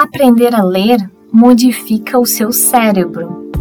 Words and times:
Aprender 0.00 0.54
a 0.54 0.64
ler 0.64 0.98
modifica 1.30 2.18
o 2.18 2.24
seu 2.24 2.50
cérebro. 2.52 3.52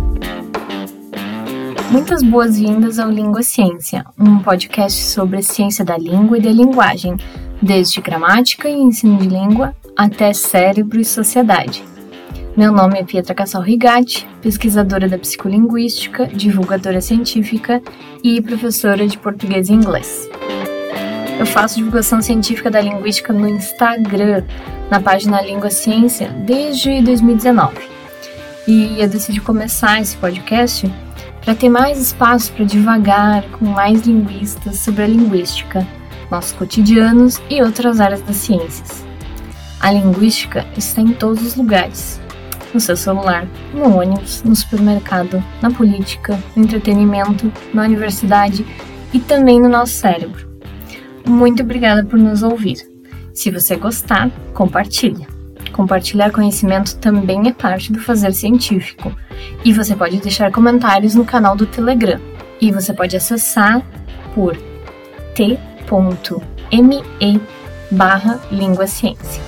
Muitas 1.91 2.23
boas-vindas 2.23 2.97
ao 2.97 3.09
Língua 3.09 3.43
Ciência, 3.43 4.05
um 4.17 4.39
podcast 4.39 5.03
sobre 5.03 5.39
a 5.39 5.41
ciência 5.41 5.83
da 5.83 5.97
língua 5.97 6.37
e 6.37 6.41
da 6.41 6.49
linguagem, 6.49 7.17
desde 7.61 7.99
gramática 7.99 8.69
e 8.69 8.73
ensino 8.73 9.17
de 9.17 9.27
língua 9.27 9.75
até 9.97 10.31
cérebro 10.31 11.01
e 11.01 11.03
sociedade. 11.03 11.83
Meu 12.55 12.71
nome 12.71 12.99
é 12.99 13.03
Pietra 13.03 13.35
Cassal 13.35 13.61
Rigatti, 13.61 14.25
pesquisadora 14.41 15.09
da 15.09 15.17
psicolinguística, 15.17 16.25
divulgadora 16.25 17.01
científica 17.01 17.81
e 18.23 18.41
professora 18.41 19.05
de 19.05 19.17
português 19.17 19.67
e 19.67 19.73
inglês. 19.73 20.29
Eu 21.39 21.45
faço 21.45 21.77
divulgação 21.77 22.21
científica 22.21 22.69
da 22.69 22.81
linguística 22.81 23.31
no 23.31 23.47
Instagram, 23.47 24.43
na 24.91 24.99
página 24.99 25.41
Língua 25.41 25.69
Ciência, 25.69 26.27
desde 26.45 27.01
2019. 27.01 27.77
E 28.67 29.01
eu 29.01 29.07
decidi 29.07 29.39
começar 29.39 30.01
esse 30.01 30.17
podcast 30.17 30.93
para 31.41 31.55
ter 31.55 31.69
mais 31.69 31.97
espaço 31.97 32.51
para 32.51 32.65
divagar 32.65 33.41
com 33.51 33.63
mais 33.63 34.01
linguistas 34.01 34.79
sobre 34.79 35.03
a 35.03 35.07
linguística, 35.07 35.87
nossos 36.29 36.51
cotidianos 36.51 37.41
e 37.49 37.61
outras 37.61 38.01
áreas 38.01 38.21
das 38.21 38.35
ciências. 38.35 39.05
A 39.79 39.93
linguística 39.93 40.67
está 40.75 40.99
em 40.99 41.13
todos 41.13 41.41
os 41.41 41.55
lugares. 41.55 42.19
No 42.73 42.81
seu 42.81 42.97
celular, 42.97 43.47
no 43.73 43.97
ônibus, 43.97 44.43
no 44.43 44.53
supermercado, 44.53 45.41
na 45.61 45.71
política, 45.71 46.37
no 46.53 46.63
entretenimento, 46.65 47.49
na 47.73 47.83
universidade 47.83 48.65
e 49.13 49.19
também 49.19 49.61
no 49.61 49.69
nosso 49.69 49.93
cérebro. 49.93 50.48
Muito 51.29 51.61
obrigada 51.61 52.03
por 52.03 52.17
nos 52.17 52.41
ouvir. 52.41 52.77
Se 53.35 53.51
você 53.51 53.75
gostar, 53.75 54.31
compartilhe. 54.51 55.27
Compartilhar 55.71 56.31
conhecimento 56.31 56.97
também 56.97 57.47
é 57.47 57.53
parte 57.53 57.93
do 57.93 57.99
fazer 58.01 58.33
científico. 58.33 59.15
E 59.63 59.71
você 59.71 59.95
pode 59.95 60.19
deixar 60.19 60.51
comentários 60.51 61.13
no 61.13 61.23
canal 61.23 61.55
do 61.55 61.67
Telegram. 61.67 62.19
E 62.59 62.71
você 62.71 62.93
pode 62.93 63.15
acessar 63.15 63.85
por 64.33 64.57
t.me 65.35 65.61
barra 67.91 68.39
língua 68.51 68.87
ciência. 68.87 69.43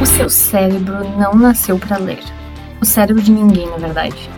O 0.00 0.06
seu 0.06 0.30
cérebro 0.30 1.00
não 1.18 1.34
nasceu 1.34 1.80
para 1.80 1.98
ler. 1.98 2.22
O 2.80 2.84
cérebro 2.84 3.20
de 3.20 3.32
ninguém, 3.32 3.68
na 3.68 3.76
verdade. 3.76 4.30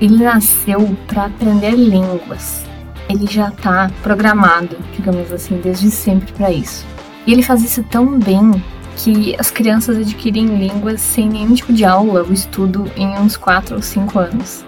Ele 0.00 0.24
nasceu 0.24 0.96
para 1.06 1.26
aprender 1.26 1.72
línguas 1.72 2.69
ele 3.12 3.26
já 3.26 3.48
está 3.48 3.90
programado, 4.02 4.76
digamos 4.94 5.32
assim, 5.32 5.60
desde 5.60 5.90
sempre 5.90 6.32
para 6.32 6.50
isso. 6.50 6.86
E 7.26 7.32
ele 7.32 7.42
faz 7.42 7.62
isso 7.62 7.82
tão 7.84 8.18
bem 8.18 8.62
que 8.96 9.34
as 9.38 9.50
crianças 9.50 9.96
adquirem 9.96 10.58
línguas 10.58 11.00
sem 11.00 11.28
nenhum 11.28 11.54
tipo 11.54 11.72
de 11.72 11.84
aula 11.84 12.22
ou 12.22 12.32
estudo 12.32 12.90
em 12.96 13.08
uns 13.18 13.36
4 13.36 13.76
ou 13.76 13.82
5 13.82 14.18
anos. 14.18 14.64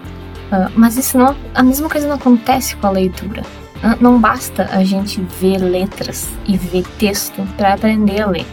Uh, 0.51 0.71
mas 0.75 0.97
isso 0.97 1.17
não, 1.17 1.35
a 1.53 1.63
mesma 1.63 1.89
coisa 1.89 2.07
não 2.07 2.15
acontece 2.15 2.75
com 2.75 2.87
a 2.87 2.91
leitura. 2.91 3.41
Uh, 3.77 4.01
não 4.01 4.19
basta 4.19 4.69
a 4.71 4.83
gente 4.83 5.21
ver 5.39 5.57
letras 5.57 6.29
e 6.47 6.57
ver 6.57 6.83
texto 6.97 7.41
para 7.57 7.73
aprender 7.73 8.21
a 8.21 8.27
ler. 8.27 8.45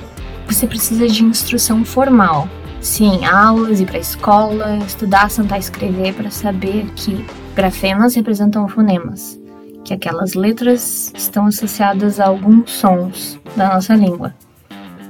Você 0.46 0.66
precisa 0.66 1.06
de 1.06 1.24
instrução 1.24 1.84
formal. 1.84 2.48
Sim, 2.80 3.24
aulas, 3.26 3.80
ir 3.80 3.86
para 3.86 3.98
a 3.98 4.00
escola, 4.00 4.78
estudar, 4.78 5.30
sentar 5.30 5.58
escrever 5.58 6.14
para 6.14 6.30
saber 6.30 6.86
que 6.96 7.24
grafemas 7.54 8.14
representam 8.14 8.66
fonemas 8.66 9.39
que 9.90 9.94
aquelas 9.94 10.34
letras 10.34 11.12
estão 11.16 11.46
associadas 11.46 12.20
a 12.20 12.26
alguns 12.26 12.70
sons 12.70 13.40
da 13.56 13.74
nossa 13.74 13.92
língua. 13.92 14.32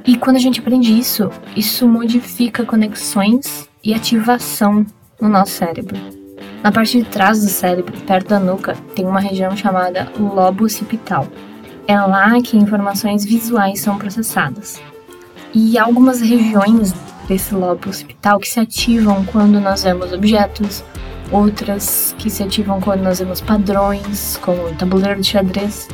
E 0.07 0.17
quando 0.17 0.37
a 0.37 0.41
gente 0.41 0.61
aprende 0.61 0.99
isso, 0.99 1.31
isso 1.55 1.87
modifica 1.87 2.65
conexões 2.65 3.69
e 3.85 3.93
ativação 3.93 4.87
no 5.21 5.29
nosso 5.29 5.53
cérebro. 5.53 5.99
Na 6.63 6.73
parte 6.73 6.97
de 6.97 7.05
trás 7.05 7.43
do 7.43 7.51
cérebro, 7.51 7.93
perto 8.07 8.29
da 8.29 8.41
nuca, 8.41 8.75
tem 8.95 9.05
uma 9.05 9.21
região 9.21 9.55
chamada 9.55 10.11
lobo 10.19 10.65
occipital. 10.65 11.27
É 11.87 12.01
lá 12.01 12.41
que 12.41 12.57
informações 12.57 13.23
visuais 13.23 13.81
são 13.81 13.99
processadas. 13.99 14.81
E 15.53 15.77
há 15.77 15.85
algumas 15.85 16.23
regiões 16.23 16.95
desse 17.29 17.55
lobo 17.55 17.91
occipital 17.91 18.41
que 18.41 18.49
se 18.49 18.59
ativam 18.59 19.27
quando 19.27 19.61
nós 19.61 19.83
vemos 19.83 20.11
objetos 20.11 20.83
outras 21.31 22.15
que 22.19 22.29
se 22.29 22.43
ativam 22.43 22.81
quando 22.81 23.03
nós 23.03 23.19
vemos 23.19 23.41
padrões, 23.41 24.39
como 24.43 24.63
o 24.63 24.75
tabuleiro 24.75 25.21
de 25.21 25.29
xadrez, 25.29 25.89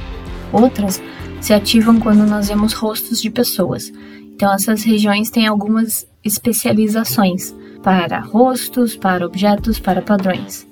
outras 0.52 1.02
se 1.40 1.52
ativam 1.52 2.00
quando 2.00 2.26
nós 2.26 2.48
vemos 2.48 2.72
rostos 2.72 3.20
de 3.20 3.30
pessoas. 3.30 3.92
Então, 4.34 4.52
essas 4.52 4.82
regiões 4.82 5.30
têm 5.30 5.46
algumas 5.46 6.06
especializações 6.24 7.54
para 7.82 8.18
rostos, 8.18 8.96
para 8.96 9.24
objetos, 9.24 9.78
para 9.78 10.02
padrões. 10.02 10.66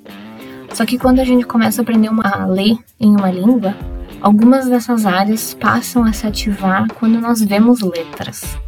Só 0.73 0.85
que 0.85 0.99
quando 0.99 1.21
a 1.21 1.25
gente 1.25 1.47
começa 1.47 1.81
a 1.81 1.83
aprender 1.83 2.09
uma, 2.09 2.25
a 2.25 2.47
ler 2.47 2.77
em 2.99 3.11
uma 3.11 3.31
língua, 3.31 3.75
algumas 4.21 4.67
dessas 4.67 5.07
áreas 5.07 5.55
passam 5.55 6.03
a 6.05 6.13
se 6.13 6.27
ativar 6.27 6.89
quando 6.99 7.21
nós 7.21 7.41
vemos 7.41 7.81
letras. 7.81 8.59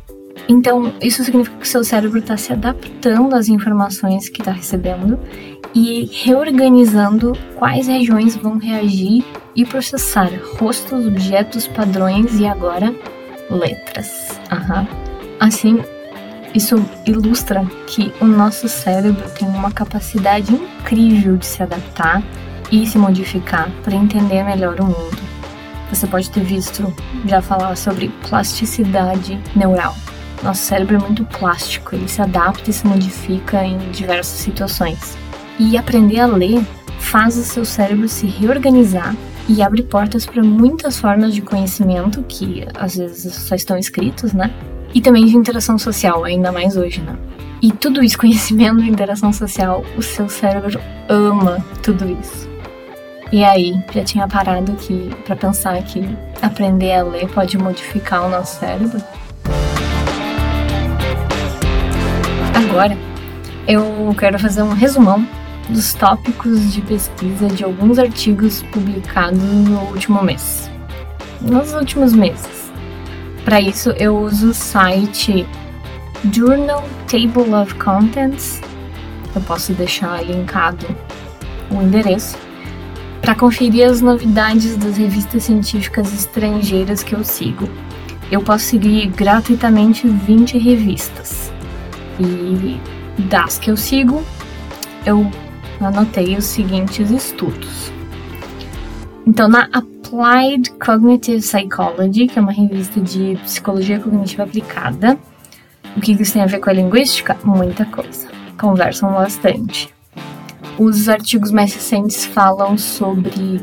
Então, 0.49 0.93
isso 1.03 1.25
significa 1.25 1.57
que 1.57 1.69
seu 1.69 1.83
cérebro 1.83 2.19
está 2.19 2.37
se 2.37 2.53
adaptando 2.53 3.34
às 3.34 3.49
informações 3.49 4.29
que 4.29 4.41
está 4.41 4.53
recebendo 4.53 5.19
e 5.75 6.09
reorganizando 6.12 7.33
quais 7.57 7.87
regiões 7.87 8.37
vão 8.37 8.57
reagir 8.57 9.25
e 9.55 9.65
processar 9.65 10.31
rostos, 10.59 11.07
objetos, 11.07 11.67
padrões 11.67 12.39
e 12.39 12.47
agora 12.47 12.95
letras. 13.51 14.39
Uhum. 14.53 14.87
Assim, 15.41 15.83
isso 16.55 16.77
ilustra 17.05 17.65
que 17.87 18.13
o 18.21 18.25
nosso 18.25 18.69
cérebro 18.69 19.28
tem 19.31 19.49
uma 19.49 19.71
capacidade 19.71 20.55
incrível 20.55 21.37
de 21.37 21.45
se 21.45 21.63
adaptar 21.63 22.23
e 22.71 22.87
se 22.87 22.99
modificar 22.99 23.71
para 23.83 23.95
entender 23.95 24.43
melhor 24.45 24.81
o 24.81 24.84
mundo. 24.84 25.19
Você 25.91 26.07
pode 26.07 26.31
ter 26.31 26.43
visto 26.43 26.93
já 27.27 27.43
falar 27.43 27.77
sobre 27.77 28.09
plasticidade 28.28 29.39
neural. 29.55 29.95
Nosso 30.47 30.62
cérebro 30.62 30.95
é 30.95 30.99
muito 31.01 31.25
plástico, 31.25 31.97
ele 31.97 32.07
se 32.07 32.23
adapta 32.23 32.71
e 32.71 32.73
se 32.73 32.87
modifica 32.87 33.65
em 33.65 33.79
diversas 33.91 34.39
situações. 34.39 35.19
E 35.59 35.77
aprender 35.77 36.21
a 36.21 36.27
ler 36.27 36.65
faz 37.01 37.37
o 37.37 37.43
seu 37.43 37.65
cérebro 37.65 38.09
se 38.09 38.29
reorganizar 38.29 39.17
e 39.49 39.61
abre 39.61 39.83
portas 39.83 40.25
para 40.25 40.45
muitas 40.45 41.01
formas 41.01 41.34
de 41.34 41.43
conhecimento 41.43 42.23
que 42.29 42.65
às 42.79 42.97
vezes 42.97 43.34
só 43.34 43.57
estão 43.57 43.77
escritos, 43.77 44.33
né? 44.33 44.55
E 44.95 45.01
também 45.01 45.27
de 45.27 45.37
interação 45.37 45.81
social, 45.81 46.23
ainda 46.23 46.53
mais 46.53 46.77
hoje, 46.77 47.01
né? 47.01 47.17
E 47.61 47.73
tudo 47.73 48.01
isso, 48.01 48.17
conhecimento 48.17 48.84
e 48.84 48.89
interação 48.89 49.33
social, 49.33 49.84
o 49.97 50.03
seu 50.03 50.28
cérebro 50.28 50.81
ama 51.09 51.59
tudo 51.83 52.09
isso. 52.21 52.49
E 53.33 53.43
aí, 53.43 53.75
já 53.93 54.05
tinha 54.05 54.28
parado 54.28 54.71
aqui 54.71 55.11
para 55.25 55.34
pensar 55.34 55.83
que 55.83 56.09
aprender 56.41 56.93
a 56.93 57.03
ler 57.03 57.28
pode 57.31 57.59
modificar 57.59 58.25
o 58.25 58.28
nosso 58.28 58.61
cérebro? 58.61 59.03
Agora, 62.77 62.99
eu 63.67 64.15
quero 64.19 64.39
fazer 64.39 64.63
um 64.63 64.75
resumão 64.75 65.27
dos 65.71 65.95
tópicos 65.95 66.75
de 66.75 66.83
pesquisa 66.83 67.47
de 67.47 67.65
alguns 67.65 67.99
artigos 67.99 68.61
publicados 68.65 69.43
no 69.43 69.81
último 69.85 70.23
mês. 70.23 70.71
Nos 71.41 71.73
últimos 71.73 72.13
meses. 72.13 72.71
Para 73.47 73.63
isso, 73.63 73.93
eu 73.93 74.19
uso 74.19 74.51
o 74.51 74.55
site 74.55 75.47
Journal 76.31 76.85
Table 77.11 77.55
of 77.55 77.75
Contents. 77.77 78.61
Eu 79.35 79.41
posso 79.41 79.73
deixar 79.73 80.23
linkado 80.23 80.87
o 81.71 81.81
endereço 81.81 82.37
para 83.23 83.35
conferir 83.35 83.89
as 83.89 84.03
novidades 84.03 84.77
das 84.77 84.99
revistas 84.99 85.45
científicas 85.45 86.13
estrangeiras 86.13 87.03
que 87.03 87.15
eu 87.15 87.25
sigo. 87.25 87.71
Eu 88.31 88.43
posso 88.43 88.67
seguir 88.67 89.07
gratuitamente 89.07 90.07
20 90.07 90.59
revistas. 90.59 91.46
E 92.21 92.80
das 93.24 93.59
que 93.59 93.71
eu 93.71 93.77
sigo, 93.77 94.22
eu 95.04 95.30
anotei 95.80 96.36
os 96.36 96.45
seguintes 96.45 97.10
estudos. 97.10 97.92
Então, 99.27 99.48
na 99.48 99.68
Applied 99.72 100.71
Cognitive 100.78 101.39
Psychology, 101.39 102.28
que 102.28 102.39
é 102.39 102.42
uma 102.42 102.53
revista 102.53 103.01
de 103.01 103.36
psicologia 103.42 103.98
cognitiva 103.98 104.45
aplicada, 104.45 105.18
o 105.97 106.01
que 106.01 106.13
isso 106.13 106.33
tem 106.33 106.42
a 106.42 106.47
ver 106.47 106.60
com 106.60 106.71
a 106.71 106.72
linguística? 106.72 107.36
Muita 107.42 107.84
coisa. 107.86 108.28
Conversam 108.59 109.12
bastante. 109.12 109.92
Os 110.78 111.09
artigos 111.09 111.51
mais 111.51 111.74
recentes 111.74 112.24
falam 112.24 112.77
sobre 112.77 113.60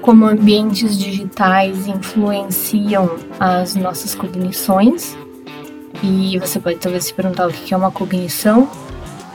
como 0.00 0.26
ambientes 0.26 0.98
digitais 0.98 1.86
influenciam 1.86 3.16
as 3.38 3.74
nossas 3.74 4.14
cognições. 4.14 5.16
E 6.04 6.38
você 6.38 6.60
pode 6.60 6.78
talvez 6.78 7.06
se 7.06 7.14
perguntar 7.14 7.48
o 7.48 7.52
que 7.52 7.72
é 7.72 7.76
uma 7.76 7.90
cognição. 7.90 8.68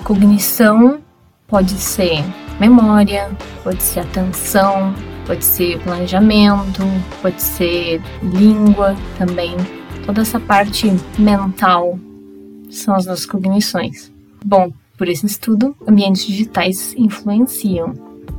Cognição 0.04 1.00
Pode 1.48 1.72
ser 1.72 2.24
memória, 2.60 3.32
pode 3.64 3.82
ser 3.82 4.02
atenção, 4.02 4.94
pode 5.26 5.44
ser 5.44 5.80
planejamento, 5.80 6.84
pode 7.24 7.42
ser 7.42 8.00
língua 8.22 8.96
também, 9.18 9.56
Toda 10.10 10.22
essa 10.22 10.40
parte 10.40 10.88
mental 11.20 12.00
são 12.72 12.96
as 12.96 13.06
nossas 13.06 13.28
cognições. 13.28 14.12
Bom, 14.44 14.74
por 14.98 15.08
esse 15.08 15.24
estudo, 15.28 15.76
ambientes 15.88 16.26
digitais 16.26 16.96
influenciam. 16.98 17.94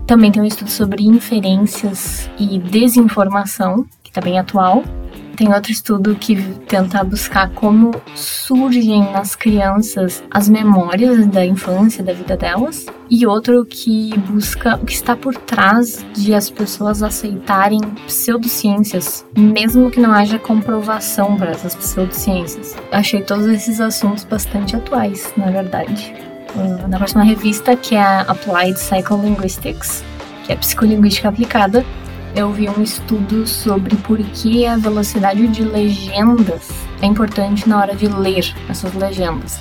Também 0.04 0.32
tem 0.32 0.42
um 0.42 0.46
estudo 0.46 0.68
sobre 0.68 1.04
inferências 1.04 2.28
e 2.36 2.58
desinformação, 2.58 3.86
que 4.02 4.10
está 4.10 4.20
bem 4.20 4.36
atual, 4.36 4.82
tem 5.40 5.54
outro 5.54 5.72
estudo 5.72 6.14
que 6.16 6.36
tenta 6.68 7.02
buscar 7.02 7.48
como 7.52 7.92
surgem 8.14 9.10
nas 9.10 9.34
crianças 9.34 10.22
as 10.30 10.50
memórias 10.50 11.26
da 11.28 11.46
infância, 11.46 12.04
da 12.04 12.12
vida 12.12 12.36
delas, 12.36 12.84
e 13.08 13.26
outro 13.26 13.64
que 13.64 14.10
busca 14.18 14.76
o 14.76 14.84
que 14.84 14.92
está 14.92 15.16
por 15.16 15.34
trás 15.34 16.04
de 16.12 16.34
as 16.34 16.50
pessoas 16.50 17.02
aceitarem 17.02 17.80
pseudociências, 18.06 19.24
mesmo 19.34 19.90
que 19.90 19.98
não 19.98 20.12
haja 20.12 20.38
comprovação 20.38 21.34
para 21.38 21.52
essas 21.52 21.74
pseudociências. 21.74 22.76
Achei 22.92 23.22
todos 23.22 23.46
esses 23.46 23.80
assuntos 23.80 24.24
bastante 24.24 24.76
atuais, 24.76 25.32
na 25.38 25.50
verdade. 25.50 26.12
Ah, 26.54 26.86
na 26.86 26.98
próxima 26.98 27.24
revista, 27.24 27.74
que 27.74 27.94
é 27.94 28.02
Applied 28.28 28.74
Psycholinguistics, 28.74 30.04
que 30.44 30.52
é 30.52 30.56
psicolinguística 30.56 31.30
aplicada, 31.30 31.82
eu 32.34 32.52
vi 32.52 32.68
um 32.68 32.82
estudo 32.82 33.46
sobre 33.46 33.96
por 33.96 34.18
que 34.18 34.66
a 34.66 34.76
velocidade 34.76 35.46
de 35.48 35.62
legendas 35.62 36.70
é 37.02 37.06
importante 37.06 37.68
na 37.68 37.80
hora 37.80 37.94
de 37.94 38.06
ler 38.06 38.54
essas 38.68 38.94
legendas. 38.94 39.58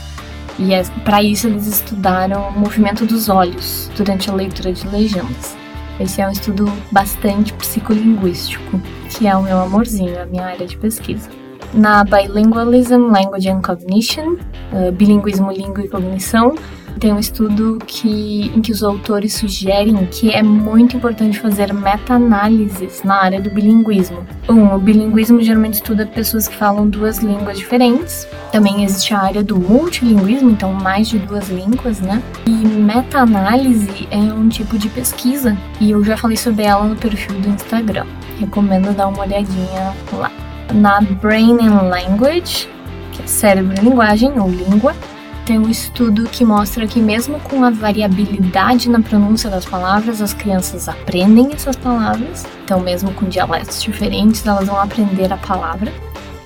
E 0.58 0.74
é, 0.74 0.84
para 1.04 1.24
isso 1.24 1.48
eles 1.48 1.68
estudaram 1.68 2.50
o 2.50 2.60
movimento 2.60 3.06
dos 3.06 3.30
olhos 3.30 3.90
durante 3.96 4.30
a 4.30 4.34
leitura 4.34 4.74
de 4.74 4.88
legendas. 4.88 5.58
Esse 6.00 6.22
é 6.22 6.28
um 6.28 6.32
estudo 6.32 6.72
bastante 6.92 7.54
psicolinguístico, 7.54 8.82
que 9.10 9.28
é 9.28 9.36
o 9.36 9.44
meu 9.44 9.60
amorzinho, 9.60 10.22
a 10.22 10.26
minha 10.26 10.46
área 10.46 10.66
de 10.66 10.78
pesquisa. 10.78 11.30
Na 11.74 12.04
Bilingualism, 12.04 13.12
Language 13.12 13.50
and 13.50 13.62
Cognition, 13.62 14.38
uh, 14.74 14.92
bilinguismo, 14.92 15.52
língua 15.52 15.84
e 15.84 15.88
cognição, 15.88 16.56
tem 17.00 17.14
um 17.14 17.20
estudo 17.20 17.80
que, 17.88 18.52
em 18.54 18.62
que 18.62 18.72
os 18.72 18.84
autores 18.84 19.34
sugerem 19.34 20.06
que 20.08 20.32
é 20.32 20.44
muito 20.44 20.98
importante 20.98 21.40
fazer 21.40 21.74
meta-análises 21.74 23.04
na 23.04 23.24
área 23.24 23.40
do 23.40 23.50
bilinguismo. 23.50 24.26
Um, 24.50 24.76
o 24.76 24.80
bilinguismo 24.80 25.42
geralmente 25.42 25.76
estuda 25.76 26.06
pessoas 26.06 26.48
que 26.48 26.56
falam 26.56 26.90
duas 26.90 27.20
línguas 27.20 27.58
diferentes. 27.58 28.28
Também 28.52 28.84
existe 28.84 29.14
a 29.14 29.22
área 29.22 29.44
do 29.44 29.58
multilinguismo, 29.58 30.50
então 30.50 30.74
mais 30.74 31.08
de 31.08 31.20
duas 31.20 31.50
línguas, 31.50 32.02
né? 32.02 32.22
E 32.46 32.52
meta-análise 32.52 34.08
é 34.12 34.18
um 34.18 34.50
tipo 34.50 34.78
de 34.78 34.90
pesquisa 34.90 35.58
e 35.80 35.92
eu 35.92 36.04
já 36.04 36.18
falei 36.18 36.38
sobre 36.38 36.64
ela 36.64 36.86
no 36.86 36.96
perfil 36.96 37.40
do 37.40 37.50
Instagram. 37.50 38.06
Recomendo 38.40 38.94
dar 38.94 39.08
uma 39.08 39.22
olhadinha 39.22 39.94
lá. 40.14 40.32
Na 40.74 41.02
Brain 41.02 41.58
and 41.62 41.82
Language, 41.90 42.70
que 43.14 43.22
é 43.22 43.28
cérebro 43.28 43.74
e 43.78 43.84
linguagem 43.84 44.38
ou 44.40 44.50
língua, 44.50 44.94
tem 45.50 45.58
um 45.58 45.68
estudo 45.68 46.26
que 46.26 46.46
mostra 46.46 46.86
que, 46.86 47.00
mesmo 47.00 47.40
com 47.40 47.64
a 47.64 47.72
variabilidade 47.72 48.88
na 48.88 49.02
pronúncia 49.02 49.50
das 49.50 49.66
palavras, 49.66 50.22
as 50.22 50.32
crianças 50.32 50.88
aprendem 50.88 51.52
essas 51.52 51.76
palavras. 51.76 52.46
Então, 52.64 52.80
mesmo 52.80 53.12
com 53.16 53.28
dialetos 53.28 53.82
diferentes, 53.82 54.46
elas 54.46 54.68
vão 54.68 54.80
aprender 54.80 55.34
a 55.34 55.38
palavra. 55.38 55.92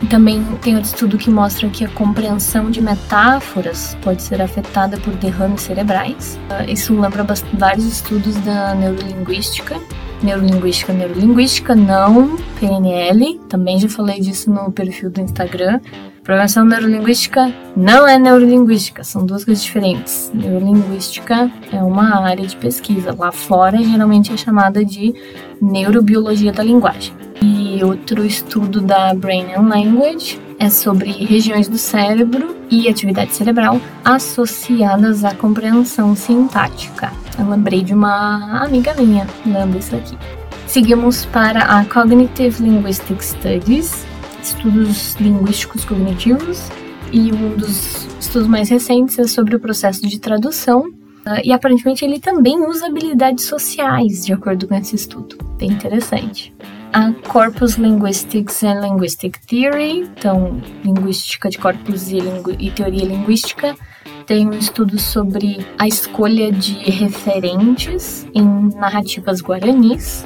E 0.01 0.05
também 0.05 0.41
tem 0.61 0.75
outro 0.75 0.89
estudo 0.89 1.17
que 1.17 1.29
mostra 1.29 1.67
que 1.67 1.83
a 1.83 1.89
compreensão 1.89 2.71
de 2.71 2.79
metáforas 2.79 3.97
pode 4.01 4.23
ser 4.23 4.41
afetada 4.41 4.95
por 4.95 5.13
derrames 5.15 5.63
cerebrais. 5.63 6.39
Ah, 6.49 6.63
isso 6.63 6.97
lembra 6.97 7.27
vários 7.55 7.83
estudos 7.83 8.37
da 8.37 8.73
neurolinguística. 8.73 9.81
Neurolinguística, 10.23 10.93
neurolinguística, 10.93 11.75
não 11.75 12.37
PNL. 12.57 13.41
Também 13.49 13.77
já 13.77 13.89
falei 13.89 14.21
disso 14.21 14.49
no 14.49 14.71
perfil 14.71 15.09
do 15.09 15.19
Instagram. 15.19 15.81
Programação 16.23 16.63
neurolinguística 16.63 17.53
não 17.75 18.07
é 18.07 18.17
neurolinguística, 18.17 19.03
são 19.03 19.25
duas 19.25 19.43
coisas 19.43 19.61
diferentes. 19.61 20.31
Neurolinguística 20.33 21.51
é 21.69 21.83
uma 21.83 22.21
área 22.25 22.47
de 22.47 22.55
pesquisa. 22.55 23.13
Lá 23.13 23.33
fora, 23.33 23.83
geralmente 23.83 24.31
é 24.31 24.37
chamada 24.37 24.85
de 24.85 25.13
neurobiologia 25.61 26.53
da 26.53 26.63
linguagem. 26.63 27.13
E 27.41 27.83
outro 27.83 28.25
estudo 28.25 28.79
da 28.79 29.13
Brain 29.13 29.53
and 29.53 29.67
Language 29.67 30.39
é 30.63 30.69
sobre 30.69 31.11
regiões 31.11 31.67
do 31.67 31.77
cérebro 31.77 32.55
e 32.71 32.87
atividade 32.87 33.35
cerebral 33.35 33.81
associadas 34.05 35.25
à 35.25 35.35
compreensão 35.35 36.15
sintática. 36.15 37.11
Eu 37.37 37.49
lembrei 37.49 37.83
de 37.83 37.93
uma 37.93 38.63
amiga 38.63 38.93
minha 38.93 39.27
lendo 39.45 39.77
isso 39.77 39.93
aqui. 39.93 40.17
Seguimos 40.65 41.25
para 41.25 41.63
a 41.63 41.83
Cognitive 41.83 42.63
Linguistic 42.63 43.21
Studies, 43.21 44.05
estudos 44.41 45.15
linguísticos 45.15 45.83
cognitivos, 45.83 46.69
e 47.11 47.33
um 47.33 47.57
dos 47.57 48.07
estudos 48.17 48.47
mais 48.47 48.69
recentes 48.69 49.19
é 49.19 49.27
sobre 49.27 49.57
o 49.57 49.59
processo 49.59 50.07
de 50.07 50.17
tradução. 50.17 50.87
Uh, 51.25 51.39
e 51.43 51.51
aparentemente 51.51 52.05
ele 52.05 52.19
também 52.19 52.65
usa 52.65 52.87
habilidades 52.87 53.43
sociais, 53.45 54.25
de 54.25 54.31
acordo 54.31 54.65
com 54.67 54.75
esse 54.75 54.95
estudo. 54.95 55.37
Bem 55.57 55.71
interessante. 55.71 56.53
A 56.93 57.11
Corpus 57.27 57.73
Linguistics 57.73 58.63
and 58.63 58.81
Linguistic 58.81 59.39
Theory, 59.47 60.01
então, 60.01 60.61
linguística 60.83 61.49
de 61.49 61.57
corpus 61.57 62.11
e, 62.11 62.19
e 62.59 62.69
teoria 62.69 63.03
linguística, 63.03 63.75
tem 64.27 64.47
um 64.47 64.53
estudo 64.53 64.99
sobre 64.99 65.65
a 65.79 65.87
escolha 65.87 66.51
de 66.51 66.73
referentes 66.91 68.27
em 68.35 68.69
narrativas 68.75 69.41
guaranis, 69.41 70.23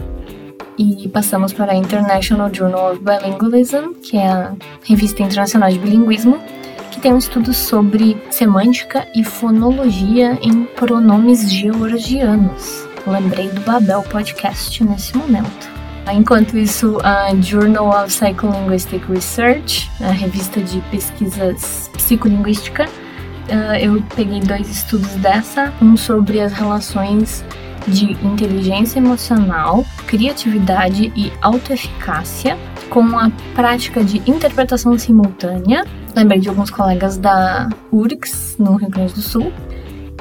e 0.77 1.07
passamos 1.07 1.53
para 1.53 1.71
a 1.71 1.75
International 1.75 2.53
Journal 2.53 2.91
of 2.91 3.01
Bilingualism, 3.01 3.93
que 4.03 4.17
é 4.17 4.27
a 4.27 4.53
revista 4.83 5.23
internacional 5.23 5.71
de 5.71 5.79
bilinguismo, 5.79 6.37
que 6.91 6.99
tem 6.99 7.13
um 7.13 7.17
estudo 7.17 7.53
sobre 7.53 8.21
semântica 8.29 9.07
e 9.15 9.23
fonologia 9.23 10.37
em 10.41 10.65
pronomes 10.65 11.49
georgianos. 11.49 12.85
Lembrei 13.07 13.47
do 13.47 13.61
Babel 13.61 14.03
Podcast 14.03 14.83
nesse 14.83 15.15
momento. 15.15 15.76
Enquanto 16.13 16.57
isso, 16.57 16.97
a 17.03 17.35
Journal 17.41 17.89
of 17.89 18.07
Psycholinguistic 18.07 19.03
Research, 19.09 19.89
a 19.99 20.11
revista 20.11 20.61
de 20.61 20.79
pesquisas 20.89 21.89
psicolinguística, 21.93 22.87
eh, 23.49 23.85
eu 23.85 24.01
peguei 24.15 24.39
dois 24.39 24.69
estudos 24.69 25.09
dessa, 25.15 25.73
um 25.81 25.97
sobre 25.97 26.39
as 26.39 26.53
relações 26.53 27.43
de 27.87 28.11
inteligência 28.25 28.99
emocional, 28.99 29.85
criatividade 30.05 31.11
e 31.15 31.31
autoeficácia 31.41 32.57
com 32.89 33.17
a 33.17 33.29
prática 33.53 34.03
de 34.03 34.17
interpretação 34.29 34.97
simultânea. 34.97 35.85
Lembrei 36.15 36.39
de 36.39 36.49
alguns 36.49 36.69
colegas 36.69 37.17
da 37.17 37.69
URGS, 37.91 38.55
no 38.57 38.75
Rio 38.75 38.89
Grande 38.89 39.13
do 39.13 39.21
Sul. 39.21 39.51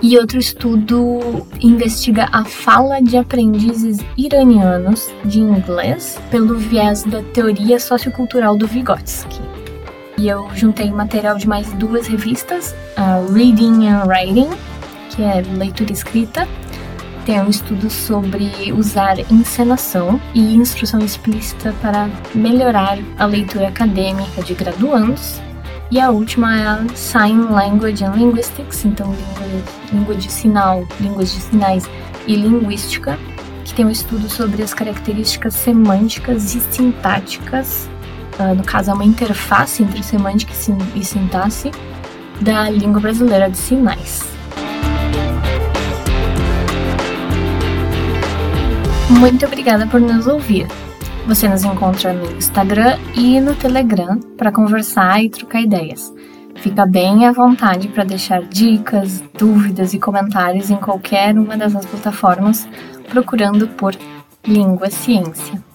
E 0.02 0.18
outro 0.18 0.38
estudo 0.38 1.46
investiga 1.60 2.28
a 2.30 2.44
fala 2.44 3.00
de 3.00 3.16
aprendizes 3.16 3.98
iranianos 4.16 5.10
de 5.24 5.40
inglês 5.40 6.18
pelo 6.30 6.56
viés 6.58 7.02
da 7.04 7.22
teoria 7.22 7.80
sociocultural 7.80 8.56
do 8.56 8.66
Vygotsky. 8.66 9.40
E 10.18 10.28
eu 10.28 10.48
juntei 10.54 10.90
material 10.90 11.36
de 11.36 11.48
mais 11.48 11.72
duas 11.74 12.06
revistas, 12.06 12.74
a 12.96 13.20
Reading 13.32 13.88
and 13.88 14.04
Writing, 14.04 14.50
que 15.10 15.22
é 15.22 15.42
leitura 15.56 15.92
escrita, 15.92 16.46
tem 17.26 17.40
um 17.40 17.50
estudo 17.50 17.90
sobre 17.90 18.72
usar 18.72 19.18
encenação 19.32 20.20
e 20.32 20.54
instrução 20.54 21.00
explícita 21.00 21.74
para 21.82 22.08
melhorar 22.32 22.98
a 23.18 23.26
leitura 23.26 23.66
acadêmica 23.66 24.42
de 24.42 24.54
graduandos. 24.54 25.40
E 25.88 26.00
a 26.00 26.10
última 26.10 26.58
é 26.58 26.66
a 26.66 26.84
Sign 26.96 27.44
Language 27.44 28.04
and 28.04 28.12
Linguistics, 28.12 28.84
então 28.84 29.06
língua, 29.06 29.62
língua 29.92 30.14
de 30.16 30.30
sinal, 30.30 30.84
línguas 31.00 31.32
de 31.32 31.40
sinais 31.40 31.88
e 32.26 32.34
linguística, 32.34 33.16
que 33.64 33.72
tem 33.72 33.84
um 33.84 33.90
estudo 33.90 34.28
sobre 34.28 34.64
as 34.64 34.74
características 34.74 35.54
semânticas 35.54 36.56
e 36.56 36.60
sintáticas, 36.60 37.88
uh, 38.40 38.52
no 38.54 38.64
caso 38.64 38.90
é 38.90 38.94
uma 38.94 39.04
interface 39.04 39.84
entre 39.84 40.02
semântica 40.02 40.52
e 40.96 41.04
sintaxe, 41.04 41.70
da 42.40 42.68
língua 42.68 43.00
brasileira 43.00 43.48
de 43.48 43.56
sinais. 43.56 44.24
Muito 49.08 49.46
obrigada 49.46 49.86
por 49.86 50.00
nos 50.00 50.26
ouvir. 50.26 50.66
Você 51.26 51.48
nos 51.48 51.64
encontra 51.64 52.12
no 52.12 52.36
Instagram 52.36 52.98
e 53.16 53.40
no 53.40 53.52
Telegram 53.56 54.16
para 54.38 54.52
conversar 54.52 55.24
e 55.24 55.28
trocar 55.28 55.60
ideias. 55.60 56.14
Fica 56.54 56.86
bem 56.86 57.26
à 57.26 57.32
vontade 57.32 57.88
para 57.88 58.04
deixar 58.04 58.42
dicas, 58.42 59.24
dúvidas 59.36 59.92
e 59.92 59.98
comentários 59.98 60.70
em 60.70 60.76
qualquer 60.76 61.36
uma 61.36 61.56
dessas 61.56 61.84
plataformas, 61.84 62.68
procurando 63.10 63.66
por 63.66 63.96
Língua 64.46 64.88
Ciência. 64.88 65.65